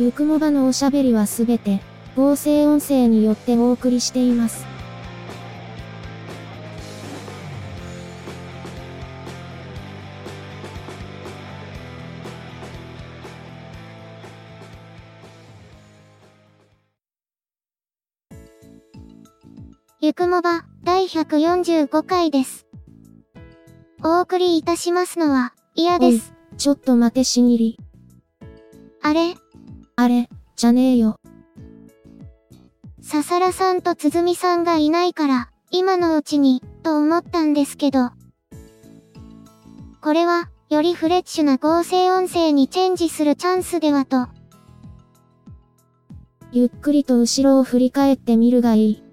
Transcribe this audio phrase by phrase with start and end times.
[0.00, 1.82] ゆくもばのおしゃべりはすべて、
[2.16, 4.64] 合成音声によってお送りしています。
[20.00, 22.66] ゆくもば、第145回です。
[24.02, 26.32] お送りいたしますのは、嫌です。
[26.56, 27.78] ちょっと待てしぎり。
[29.02, 29.34] あれ
[30.00, 31.20] あれ、じゃねえよ。
[33.02, 38.08] ささらさんとつづみさんがいないから、今のうちに、と思ったんですけど。
[40.00, 44.28] これは、よりフレッシュな合成音声にチェンジするチャンスではと。
[46.50, 49.04] ゆっくりと後ろを振り返ってみるがいい。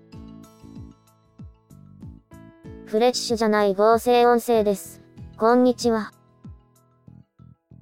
[2.86, 5.02] フレッシュじゃない合成音声です。
[5.36, 6.14] こんにちは。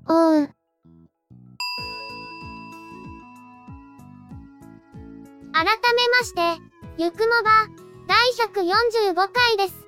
[0.10, 0.55] おう。
[5.96, 6.42] めまして、
[6.98, 7.70] ゆくもば、
[8.08, 9.88] 第145回です。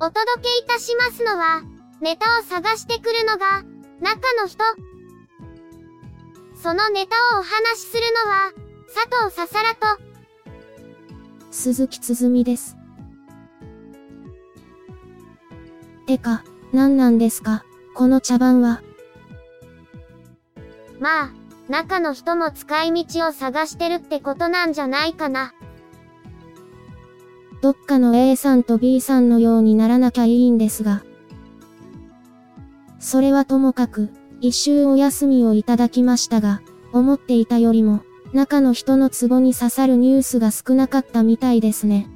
[0.00, 1.62] お届けいたしますのは、
[2.00, 3.62] ネタを探してくるのが、
[4.00, 4.64] 中の人。
[6.60, 8.52] そのネタをお話しするのは、
[8.92, 10.02] 佐藤ささらと、
[11.52, 12.76] 鈴木つづみです。
[16.06, 18.82] てか、何なんですか、この茶番は。
[20.98, 25.54] まあ、中の人も使い道を探してるってことなんじゃないかな。
[27.60, 31.02] どっかの A さんと B さんのようにならなきゃいいんですが。
[32.98, 36.60] それはともかく、一周お休みをいただきましたが、
[36.92, 38.02] 思っていたよりも、
[38.32, 42.08] 中の人のツボに刺さるニュースが少なかったみたいですね。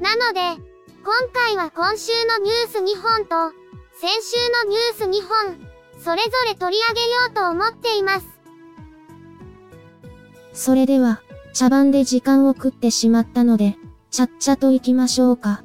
[0.00, 0.40] なので、
[1.04, 3.54] 今回は今週のニュース2本と、
[3.94, 5.71] 先週のニュース2本、
[6.04, 8.26] それぞれ取り上げようと思っています。
[10.52, 13.76] それでは、茶番で時間を食ってしまったので、
[14.10, 15.62] ちゃっちゃと行きましょうか。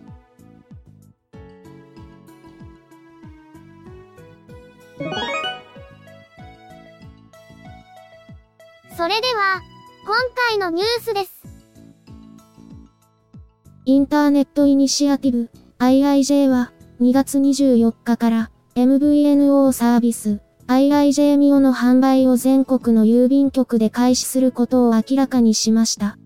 [8.96, 9.62] それでは、
[10.06, 11.44] 今回のニュースです。
[13.86, 15.50] インターネットイニシアティブ
[15.80, 26.20] IIJ は2月24日から MVNO サービス IIJ ミオの販売を全国の郵便局で開始することを明らかにしました。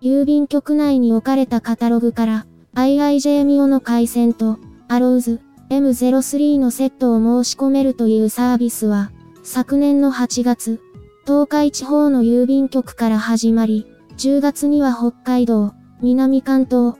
[0.00, 4.58] 郵便局内に置かれたカタログから IIJ ミオの回線と
[4.88, 10.80] アローズ M03 のセットを申し込めるというサービスは昨年の8月
[11.26, 16.94] 東海地方の郵便局から始まり10月には北海道、南関東、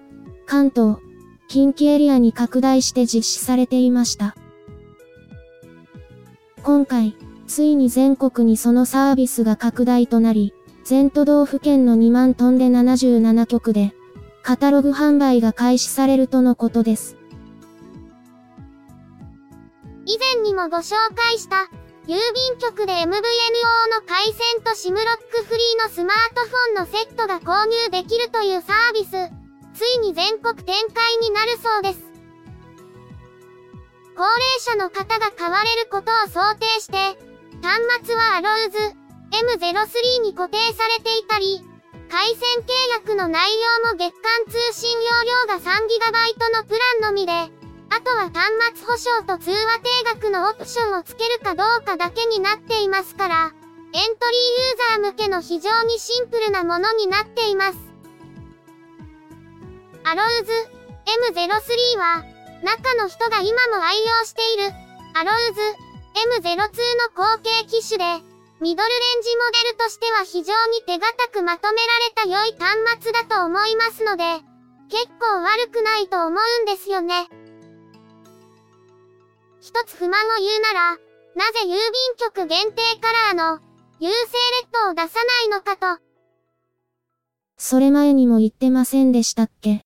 [0.44, 0.98] 関東、
[1.48, 4.36] 近畿エリアに拡大して実施されていました。
[6.62, 7.16] 今回、
[7.46, 10.52] ついに全国にそのサービスが拡大となり、
[10.84, 13.94] 全都道府県の2万トンで77局で、
[14.42, 17.16] カタログ販売が開始されるとのことです。
[20.04, 21.70] 以前にもご紹介した
[22.06, 23.16] 郵便局で MVNO の
[24.06, 29.37] 回線と SIM ロックフリーのスマートフォンのセットが購入できるというサービス、
[29.78, 32.00] ついに全国展開になるそうです。
[34.16, 36.98] 高齢者の方が買われることを想定して、
[37.62, 38.78] 端末はアローズ
[39.30, 41.62] M03 に固定されていたり、
[42.10, 43.48] 回線契約の内
[43.86, 53.60] 容も月間通信容量が 3GB のプランのみで、あとは端末保証と通話定額のオプションをつけるかどうかだけになっていますから、エント
[53.94, 57.87] リーユーザー向けの非常にシンプルなものになっています。
[60.08, 60.52] アローズ
[61.36, 62.24] M03 は、
[62.64, 64.72] 中の人が今も愛用している、
[65.12, 65.60] アローズ
[66.40, 66.64] M02 の
[67.14, 68.24] 後継機種で、
[68.58, 71.76] ミドルレンジモデルとしては非常に手堅くまとめ
[72.24, 74.24] られた良い端末だと思いますので、
[74.88, 77.28] 結構悪くないと思うんですよね。
[79.60, 80.90] 一つ不満を言うなら、
[81.36, 81.76] なぜ郵便
[82.16, 83.60] 局限定カラーの
[84.00, 86.02] 優勢レッドを出さないのかと。
[87.58, 89.84] それ前にも言ってませんでしたっけ？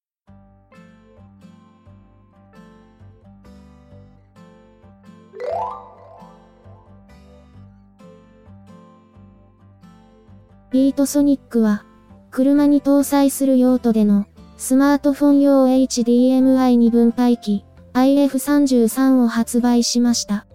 [10.72, 11.84] ビートソニックは、
[12.30, 14.24] 車に搭載する用途での、
[14.56, 20.46] スマートフォン用 HDMI 2分配器、IF33 を発売しました。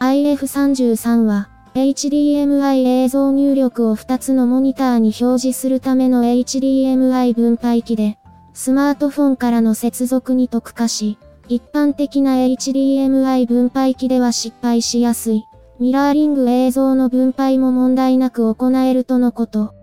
[0.00, 8.18] IF33 は、HDMI 映像入力を2つのモニターに表示するための HDMI 分配器で、
[8.52, 11.18] スマートフォンからの接続に特化し、
[11.48, 15.44] 一般的な HDMI 分配器では失敗しやすい、
[15.82, 19.74] ミラーリング映像の分配も問題なく行えるとのこと。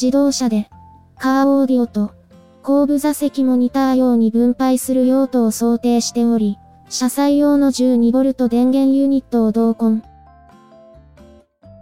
[0.00, 0.70] 自動車で、
[1.18, 2.12] カーオーディオと、
[2.62, 6.56] 後部座席モニター用に分配する用途を想定しており、
[6.88, 10.04] 車載用の 12V 電源ユニットを同梱。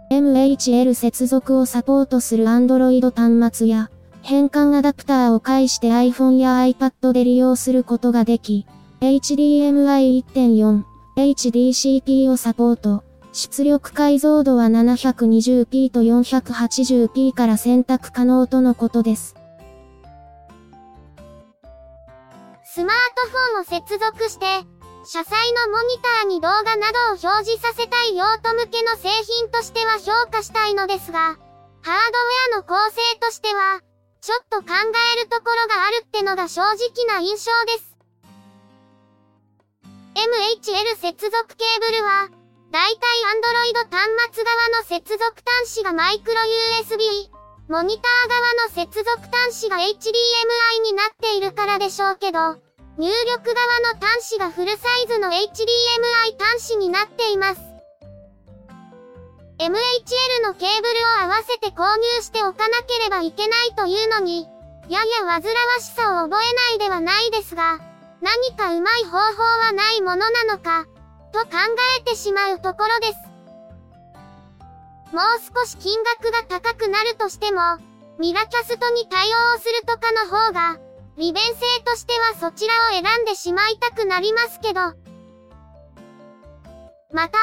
[0.09, 3.91] MHL 接続をサポートする Android 端末や、
[4.23, 8.65] 変換アダプターを介して iPhone や iPad で利用することができ、
[8.99, 13.03] HDMI 1.4、HDCP をサポート。
[13.33, 19.35] 出力解像度は 720p と 480p から選択可能とのことです。
[22.63, 24.45] スマートフォンを接続して、
[25.05, 33.81] 車載のモニターに動画などを表示させたい用途向けの製品としては評価したいのですが、ハードウェアの構成としては、
[34.21, 34.65] ちょっと考
[35.17, 37.92] えるところがあるってのが正直な印象です。
[40.13, 42.29] MHL 接続ケーブルは、
[42.71, 46.39] だいたい Android 端末側の接続端子がマイクロ
[46.85, 47.29] USB、
[47.67, 52.61] モニター側の接続端子が HDMI になっているからでしょうけど、
[52.99, 55.41] 入力側の端子がフルサイズの HDMI
[56.37, 57.61] 端子になっています。
[59.57, 59.69] MHL
[60.43, 64.47] のケーブルを合わせて購入しておかなければいけないというのに、
[64.89, 65.41] やや煩わ
[65.79, 67.79] しさを覚えないではないですが、
[68.23, 70.85] 何かうまい方法はないものなのか、
[71.33, 71.47] と考
[71.99, 73.13] えてしまうところです。
[75.13, 75.23] もう
[75.53, 77.59] 少し金額が高くなるとしても、
[78.17, 80.79] ミラキャストに対応するとかの方が、
[81.17, 84.79] 利便性としてはそちらを選んでしまいたくなりますけど。
[87.11, 87.37] また、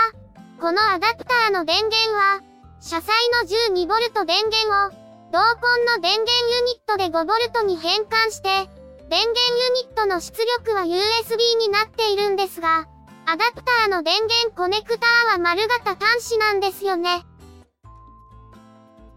[0.61, 2.41] このアダプターの電源は、
[2.81, 4.91] 車載の 12V 電源を、
[5.31, 8.80] 同梱の電源ユニットで 5V に変換して、
[9.11, 12.87] 電源ユニットの出力は USB になっているんですが、
[13.27, 17.25] アダプターの電源コネクターは丸型端子なんですよね。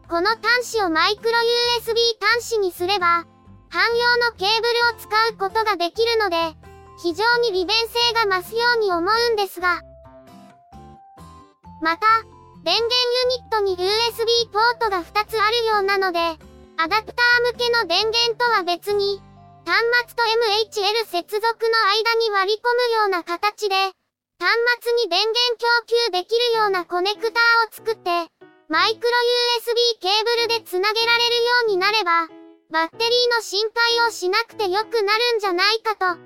[0.09, 3.27] この端子をマイクロ USB 端子にすれば、
[3.69, 6.37] 汎用のケーブルを使うことができるので、
[7.03, 9.79] 非常に利便性が増すように思うんですが。
[11.83, 12.07] また、
[12.63, 12.95] 電源
[13.25, 16.17] ユニットに USB ポートが2つあるようなので、
[16.77, 19.21] アダプター向けの電源とは別に、
[19.65, 20.23] 端末と
[20.75, 23.75] MHL 接続の間に割り込むような形で、
[24.39, 24.51] 端
[24.83, 28.27] 末に電源供給できるようなコネクターを作って、
[28.67, 29.09] マイクロ
[29.63, 32.27] USB ケーブルでつなげられるようになれば、
[32.71, 36.11] バッテリーの心配をしなくてよくなるんじゃないかと。
[36.11, 36.17] っ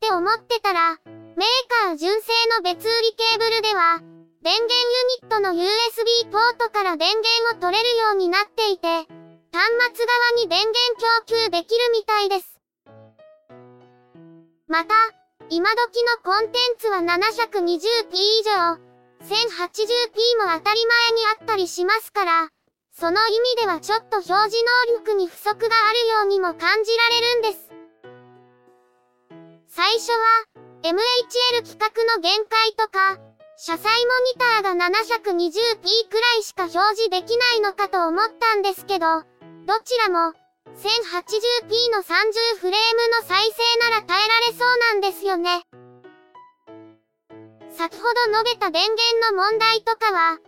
[0.00, 1.48] て思ってたら、メー
[1.88, 4.00] カー純正の別売りケーブルでは、
[4.42, 9.15] 電源ユニットの USB ポートから電源を取れるようになっていて、
[9.56, 9.64] 端
[9.96, 12.60] 末側に電源供給できるみたいです。
[14.68, 14.94] また、
[15.48, 18.76] 今時のコンテンツは 720p 以上、
[19.24, 22.48] 1080p も当たり前にあったりしますから、
[22.92, 24.56] その意味ではちょっと表示
[24.90, 27.72] 能力に不足があるようにも感じられるんです。
[29.68, 30.18] 最初は、
[30.82, 33.16] MHL 規格の限界とか、
[33.56, 39.24] 車載モニターが 720p くらいしか表示できないのかと思ったんですけど、
[39.66, 40.32] どちらも、
[40.78, 45.66] 1080p の30フレームの再生なら耐えられそうなんですよね。
[47.76, 50.38] 先ほど述べた電源の問題とかは、う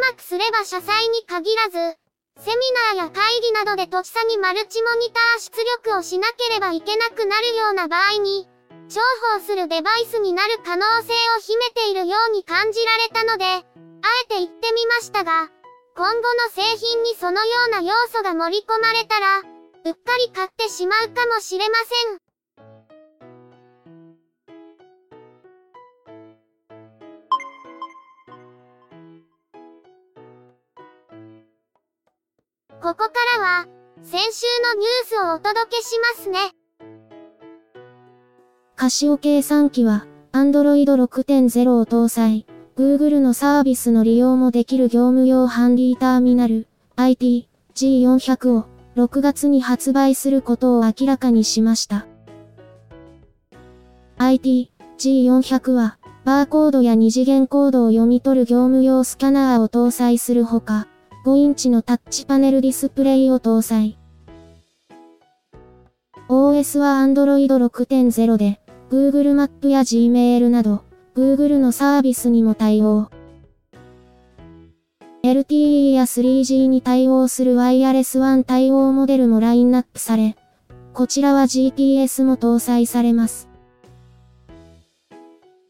[0.00, 1.96] まくすれば車載に限らず、
[2.42, 2.56] セミ
[2.98, 8.48] ナーや会議などでとっさにマルチモニター出力をしなければいけなくなるような場合に、
[8.88, 13.62] 重宝するデバイスになる可能性を秘めているように感じられたので、あえ
[14.26, 15.53] て言ってみましたが、
[15.96, 22.18] 今後の製品にそのような要素が盛り込まれたら、うっかり買ってしまうかもしれません。
[32.82, 33.66] ここからは、
[34.02, 36.38] 先週のニュースをお届けしますね。
[38.74, 46.66] カシオ計算機は、Android 6.0を搭載、Google のサービスの利用もできる業務用ハンディターミナル、
[46.96, 48.66] IT G400 を、
[48.96, 52.06] 6月に発売することを明らかにしました。
[54.18, 60.88] IT G400 は、バーコードや二次元コードを読み取る業務用スキャナーを搭載するほか、
[61.26, 63.98] 5インチのタッチパネルディスプレイを搭載。
[66.28, 70.82] OS は Android 6.0で、Google マップや Gmail など、
[71.16, 73.08] Google のサービスにも対応。
[75.22, 80.36] LTE や 3G に対応するワイヤレス WAN 対応モデルもラインナップされ、
[80.92, 83.48] こちらは GPS も搭載されます。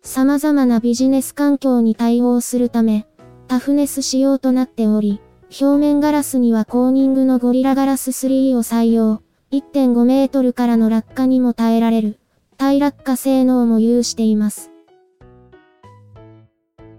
[0.03, 3.07] 様々なビジネス環境に対応するため、
[3.47, 5.21] タフネス仕様となっており、
[5.61, 9.23] 表面ガラスにはコーニングのゴリラガラス3を採用、
[9.53, 12.19] 1.5メートルからの落下にも耐えられる、
[12.57, 14.74] 耐落下性能も有しています。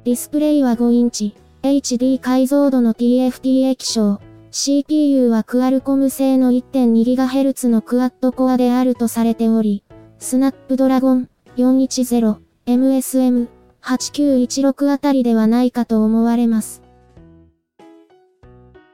[0.05, 1.33] ディスプレイは5インチ、
[1.63, 4.19] HD 解像度の TFT 液晶、
[4.51, 9.83] CPU はクアルコム製の 1.2GHz のクワッドコアであるとされており、
[10.19, 16.83] スナップドラゴン410 MSM8916 あたりではないかと思われます。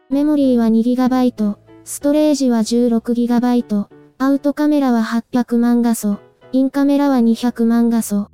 [0.10, 3.88] メモリーは 2GB、ストレージは 16GB、
[4.18, 6.20] アウトカメラは800万画素、
[6.54, 8.30] インカメラは200万画素。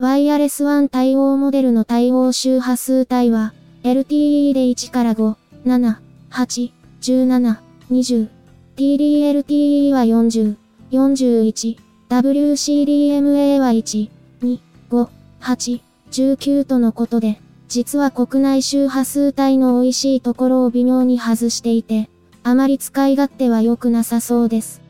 [0.00, 5.96] ワイヤレス1対応モデルの対応周波数帯は、LTE で1から5、7、
[6.32, 7.56] 8、17、
[7.92, 8.28] 20、
[8.76, 10.56] TDLTE は40、
[10.90, 14.10] 41、WCDMA は1、
[14.42, 14.58] 2、
[14.90, 15.08] 5、
[15.40, 22.10] 8、19とのことで、実は国内周波数帯の美味しいところを微妙に外していて、
[22.42, 24.83] あまり使い勝手は良くなさそうです。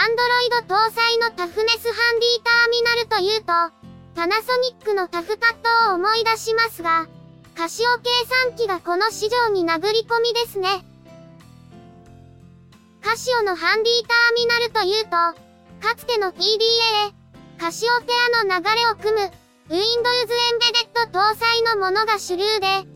[0.00, 3.46] アンドロイド搭載のタフネスハンディターミナルというと、
[4.14, 7.08] パナソニックのタフパッドを思い出しますが、
[7.56, 8.08] カシオ計
[8.46, 10.86] 算機がこの市場に殴り込みですね。
[13.02, 17.10] カシオのハンディターミナルというと、かつての PDA、
[17.58, 19.18] カシオペアの流れを組む、
[19.66, 22.86] Windows エンベデッド搭載のものが主流で、Android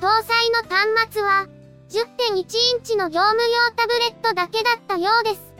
[0.00, 1.46] 搭載の端末は、
[1.90, 5.51] 10.1インチの業務用タブレットだけだったようです。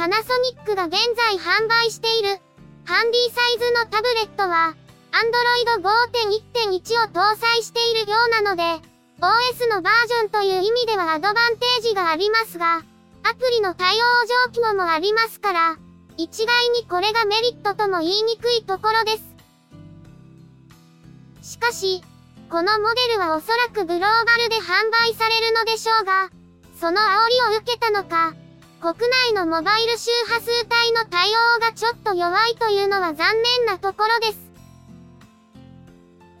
[0.00, 2.40] パナソニックが現在販売している、
[2.86, 4.74] ハンディサイズのタブレットは、
[5.12, 8.62] Android 5.1.1を搭載しているようなので、
[9.20, 12.76] OS のバージョンという意味ではアドバンテージがありますが、
[13.24, 13.98] アプリの対応
[14.54, 15.76] 状況もありますから、
[16.16, 19.18] 一概にこれがメリットとも言いにくいところで
[21.42, 21.52] す。
[21.52, 22.02] しかし、
[22.48, 24.06] このモデルはおそらくグローバ
[24.38, 26.30] ルで販売されるのでしょうが、
[26.80, 28.32] その煽りを受けたのか、
[28.80, 34.40] 国内のモバイル周波数帯の対応がちょっと弱いというのは残念なところです。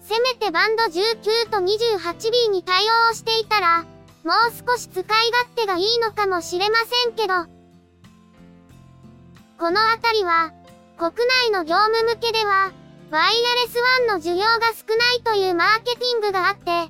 [0.00, 3.82] せめてバンド19と 28B に対応していたら、
[4.24, 7.44] もう少し使い勝手がいいのかもしれませんけど、
[9.58, 10.52] このあたりは、
[10.96, 11.12] 国
[11.44, 12.72] 内の業務向けでは、
[13.10, 16.88] ワイヤレス1の需要が少ないというマーケティングがあって、あ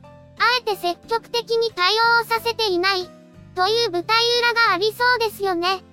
[0.60, 3.19] えて積極的に対応させていない、
[3.60, 5.84] という舞台裏がありそうですよね。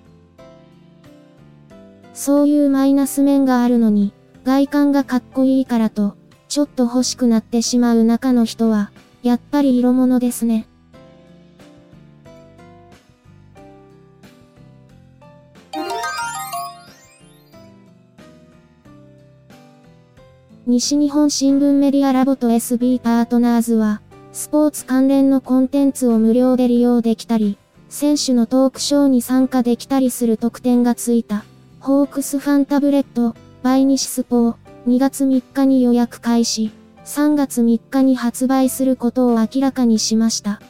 [2.14, 6.16] そういうマイナス面があるのに、外観がかっこいいからと、
[6.48, 8.90] ちょっと欲しくなってしまう中の人は、
[9.22, 10.66] やっぱり色物ですね。
[20.66, 24.00] 西日本新聞メディアラボと SB パートナーズは、
[24.32, 27.58] スポーツ関連のコンテンツを無料で利用できたり、
[27.88, 31.44] 選手のトークショーに参加できたりする特典がついた、
[31.80, 34.54] ホークスファンタブレット、 by 西スポ、
[34.86, 36.70] 2月3日に予約開始、
[37.04, 40.60] 3月3日に発売することを明らかにしました。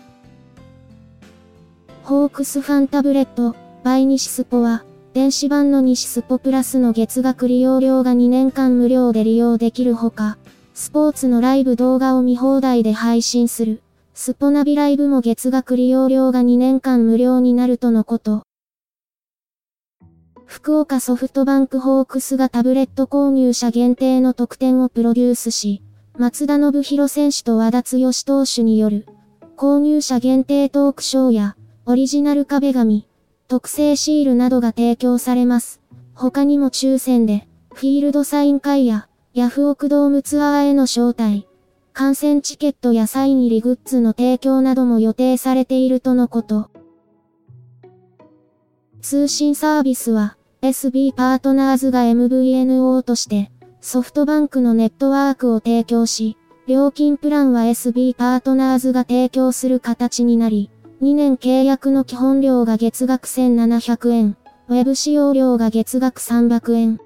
[2.04, 4.84] ホークスファンタブレット、 by 西スポは、
[5.14, 10.38] 電子版の西スポプラスの月額利用料が2年間無料で利用できるほか、
[10.80, 13.82] スポーツのライブ動画を見放題で配信する、
[14.14, 18.44] スポナビライブも月額利用料が2年間無料になるとのこと。
[20.46, 25.82] 福岡ソフトバンクホークスがタブレット購入者限定の特典をプロデュースし、
[26.16, 29.08] 松田信弘選手と和田剛投手による、
[29.56, 31.56] 購入者限定トークショーや、
[31.86, 33.08] オリジナル壁紙、
[33.48, 35.80] 特製シールなどが提供されます。
[36.14, 39.08] 他にも抽選で、フィールドサイン会や、
[39.38, 41.46] ヤフオクドームツアーへの招待、
[41.92, 46.72] 観戦チケットやサイン入りグッズの提供なども予定されているとのこと。
[49.00, 60.68] 通信サービスは、SB パートナーズが MVNO として、ソフトバンクのネットワークを提供し、料金プランは SB パートナーズが提供する形になり、
[61.00, 67.00] 2年契約の基本料が月額1700円、ウェブ使用料が月額300円。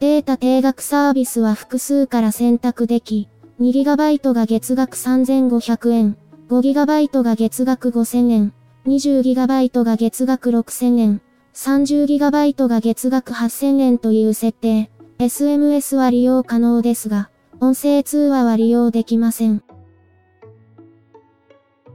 [0.00, 3.28] データ定額サービスは複数から選択でき、
[3.60, 6.16] 2GB が月額3500円、
[6.48, 8.54] 5GB が月額5000円、
[8.86, 11.20] 20GB が月額6000円、
[11.52, 14.90] 30GB が月額8000円という設定。
[15.18, 17.28] SMS は利用可能ですが、
[17.60, 19.62] 音声通話は利用できません。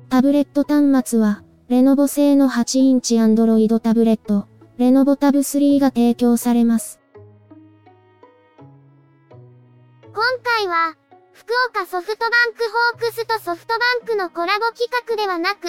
[0.10, 4.46] タブレット端末は、レノボ製の8インチ Android タブレット、
[4.78, 7.00] レノボタブ3が提供されます。
[10.16, 10.96] 今回は、
[11.34, 12.64] 福岡ソフトバンク
[12.96, 15.68] ホークスとソフトバンクのコラボ企画ではなく、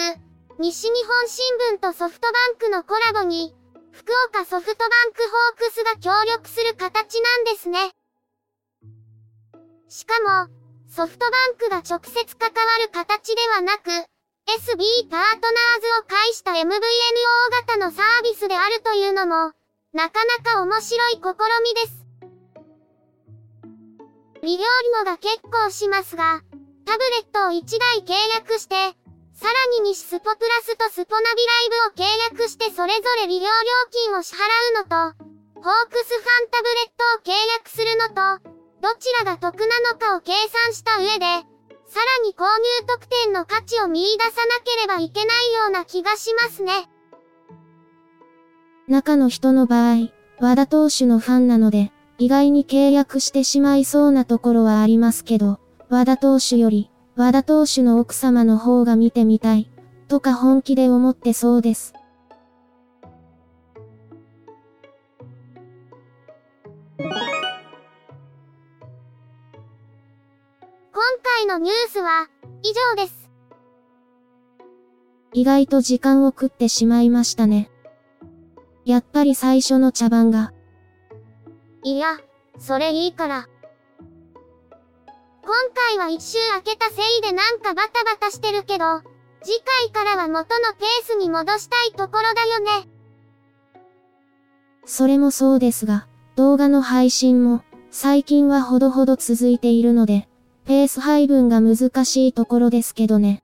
[0.57, 1.43] 西日本新
[1.75, 3.53] 聞とソフトバンクのコラボに、
[3.91, 7.91] 福岡ソフトバンクホークスが協力する形なんですね。
[9.89, 10.47] しかも、
[10.87, 16.71] ソフトバンクが直接関わる形ではなく、SB パートナーズを介した MVNO
[17.67, 19.51] 型のサービスであるというのも、
[19.91, 22.06] なかなか面白い試みです。
[24.47, 26.39] 利用料が結構しますが、
[26.85, 28.75] タブレットを1台契約して、
[29.35, 29.51] さら
[29.83, 33.49] に西スポプラスとスポナビライブを契約してそれぞれ利用料
[33.91, 35.17] 金を支払うのと、
[35.59, 38.39] ホークスファンタブレットを契約するのと、
[38.79, 40.31] どちらが得なのかを計
[40.63, 41.25] 算した上で、
[41.85, 46.89] さらに購入特典の価値を見出さなければいけないような気がしますね。
[48.87, 50.07] 中の人の場合、
[50.39, 55.59] 和田投手のファンなので、意外に契約してしまいそうなところはありますけど、
[55.89, 59.69] 和田投手より、和田投手の奥様の方が見てみたい、
[60.07, 61.93] とか本気で思ってそうです。
[66.97, 67.11] 今
[71.23, 72.27] 回のニュースは、
[72.63, 73.29] 以上です。
[75.33, 77.69] 意外と時間を食ってしまいましたね。
[78.85, 80.53] やっぱり最初の茶番が、
[81.87, 82.17] いや、
[82.59, 83.47] それいいから。
[85.41, 89.01] 今回は一周開けたせいでなんかバタバタしてるけど、
[89.41, 92.89] 次回からは元のペースに戻したいところだよね。
[94.85, 100.27] それもそうですが、動画の配信も、最近はほどほど続いているので、
[100.65, 103.43] ペース配分が難しいところですけどね。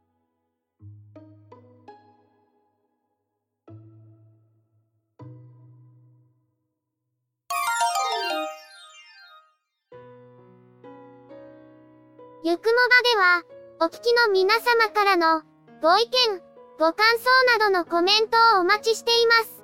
[12.54, 12.78] ゆくもば
[13.10, 15.42] では、お聞きの皆様からの、
[15.82, 16.40] ご意見、
[16.78, 19.64] ご感想などのコメントをお待ちしています。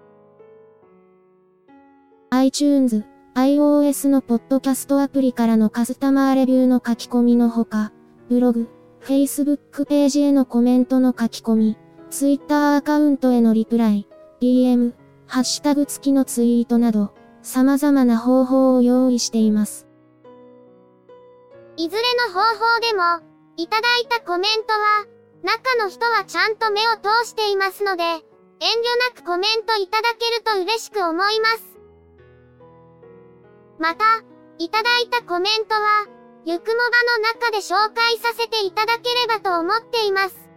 [2.32, 7.94] iTunes、iOS のポッドキャストアプリからのカスタマーレビューの書き込みのほか、
[8.28, 8.68] ブログ、
[9.04, 11.78] Facebook ページへのコメントの書き込み、
[12.10, 14.08] Twitter アカウントへのリプライ、
[14.42, 14.96] DM、
[15.28, 19.89] ハッシュタグ付きのツイートなど、様々な方法を用意しています。
[21.80, 23.24] いずれの方法でも、
[23.56, 25.06] いただいたコメントは、
[25.44, 28.20] 中の人はちゃんと目を通していますので、遠慮
[29.16, 31.80] なくコメントいただけると嬉しく思います。
[33.80, 34.04] また、
[34.58, 36.06] いただいたコメントは、
[36.44, 36.84] ゆくもば
[37.18, 40.50] の中で紹介させていただければと思っています。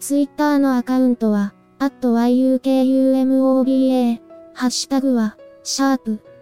[0.00, 2.62] ツイッターのアカウントは、at yukumoba、
[4.54, 6.35] ハッシュタグは、シャープ